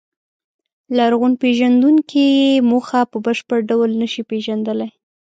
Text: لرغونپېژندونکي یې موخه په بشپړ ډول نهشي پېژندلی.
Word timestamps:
لرغونپېژندونکي 0.97 2.23
یې 2.39 2.51
موخه 2.69 3.01
په 3.11 3.17
بشپړ 3.25 3.59
ډول 3.69 3.89
نهشي 4.01 4.23
پېژندلی. 4.29 4.89